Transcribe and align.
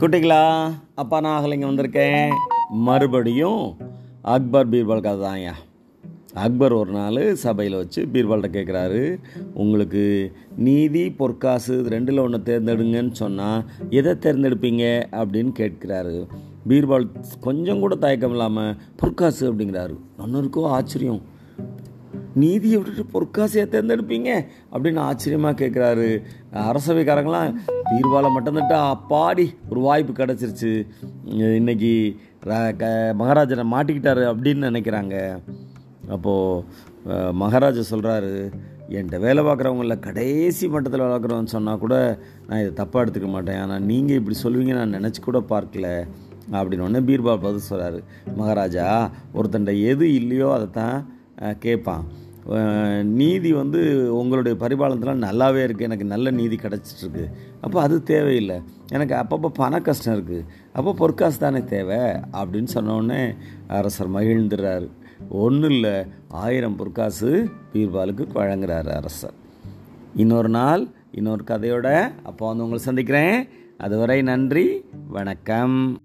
குட்டிங்களா 0.00 0.42
அப்பா 1.00 1.16
நான் 1.24 1.34
அகலைங்க 1.38 1.66
வந்திருக்கேன். 1.68 2.30
மறுபடியும் 2.86 3.64
அக்பர் 4.34 4.68
பீர்பால் 4.72 5.02
கதை 5.06 5.18
தான்யா. 5.24 5.52
அக்பர் 6.44 6.74
ஒரு 6.78 6.90
நாள் 6.90 7.20
சபையில் 7.42 7.76
வச்சு 7.80 8.00
பீர்பால்கிட்ட 8.12 8.50
கேட்குறாரு 8.56 9.02
உங்களுக்கு 9.62 10.04
நீதி 10.66 11.02
பொற்காசு 11.20 11.72
இது 11.80 11.92
ரெண்டில் 11.94 12.22
ஒன்று 12.24 12.38
தேர்ந்தெடுங்கன்னு 12.48 13.14
சொன்னால் 13.22 13.64
எதை 13.98 14.14
தேர்ந்தெடுப்பீங்க 14.26 14.84
அப்படின்னு 15.20 15.52
கேட்கிறாரு. 15.60 16.14
பீர்பால் 16.68 17.06
கொஞ்சம் 17.48 17.82
கூட 17.84 17.98
தயக்கம் 18.06 18.36
இல்லாமல் 18.36 18.78
பொற்காசு 19.02 19.44
அப்படிங்கிறாரு. 19.50 19.96
ஒன்னொருக்கோ 20.24 20.64
ஆச்சரியம். 20.78 21.22
நீதியை 22.42 22.76
விட்டுட்டு 22.78 23.04
பொற்காசையை 23.14 23.66
தேர்ந்தெடுப்பீங்க 23.74 24.30
அப்படின்னு 24.72 25.00
ஆச்சரியமாக 25.08 25.60
கேட்குறாரு 25.62 26.08
அரசவைக்காரங்களாம் 26.70 27.52
பீர்பாலை 27.90 28.30
மட்டும் 28.30 28.56
அப்பாடி 28.56 29.54
ஒரு 29.68 29.80
வாய்ப்பு 29.80 30.24
கிடச்சிருச்சு. 30.24 30.86
இன்னைக்கு 31.24 32.16
ர- 32.44 32.76
க- 32.76 33.14
மகாராஜனை 33.14 33.70
மாட்டிக்கிட்டாரு 33.72 34.22
அப்படின்னு 34.32 34.64
நினைக்கிறாங்க. 34.68 35.38
அப்போது 36.08 36.64
மகாராஜா 37.32 37.96
சொல்கிறாரு 37.96 38.52
என்கிட்ட 38.88 39.20
வேலை 39.20 39.44
பார்க்குறவங்கள 39.44 39.98
கடைசி 39.98 40.68
மட்டத்தில் 40.68 41.00
வேலை 41.00 41.16
பார்க்குறவன்னு 41.16 41.46
சொன்னால் 41.46 41.78
கூட 41.78 42.18
நான் 42.48 42.60
இதை 42.60 42.86
தப்பாக 42.86 42.96
எடுத்துக்க 42.96 43.28
மாட்டேன். 43.28 43.58
ஆனால் 43.58 43.82
நீங்கள் 43.82 44.16
இப்படி 44.16 44.36
சொல்லுவீங்க 44.42 44.84
நான் 44.84 44.94
நினச்சி 44.94 45.22
கூட 45.24 45.38
பார்க்கல. 45.38 46.06
அப்படின்னு 46.52 46.82
ஒன்று 46.82 47.00
பீர்பால் 47.00 47.40
பதில் 47.40 47.68
சொல்கிறாரு 47.70 48.02
மகாராஜா 48.36 49.10
ஒருத்தண்ட 49.34 49.82
எது 49.82 50.14
இல்லையோ 50.14 50.52
அதை 50.52 50.70
தான் 50.70 51.06
கேட்பான். 51.58 52.04
நீதி 53.02 53.52
வந்து 53.52 53.80
உங்களுடைய 54.16 54.66
பரிபாலனத்தில் 54.66 55.24
நல்லாவே 55.24 55.60
இருக்குது 55.64 55.80
எனக்கு 55.80 56.04
நல்ல 56.04 56.30
நீதி 56.30 56.56
கிடச்சிட்ருக்கு. 56.56 57.32
அப்போ 57.60 57.80
அது 57.80 58.02
தேவையில்லை. 58.02 58.60
எனக்கு 58.92 59.14
அப்பப்போ 59.14 59.46
பண 59.46 59.80
கஷ்டம் 59.80 60.14
இருக்குது 60.14 60.46
அப்போ 60.72 60.94
பொற்காசு 60.94 61.38
தானே 61.38 61.64
தேவை 61.64 61.98
அப்படின்னு 62.32 62.68
சொன்னோடனே 62.74 63.36
அரசர் 63.66 64.10
மகிழ்ந்துடுறாரு 64.10 64.88
ஒன்றும் 65.28 65.70
இல்லை. 65.70 66.06
ஆயிரம் 66.28 66.76
பொற்காசு 66.76 67.48
பீர்பாலுக்கு 67.72 68.26
வழங்குறாரு 68.34 68.88
அரசர். 68.88 69.34
இன்னொரு 70.14 70.48
நாள் 70.48 70.88
இன்னொரு 71.10 71.44
கதையோட 71.46 72.12
அப்போ 72.22 72.46
வந்து 72.46 72.62
உங்களை 72.62 72.84
சந்திக்கிறேன். 72.84 73.48
அதுவரை 73.76 74.22
நன்றி. 74.22 74.84
வணக்கம். 75.08 76.00